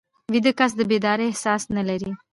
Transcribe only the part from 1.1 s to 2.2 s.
احساس نه لري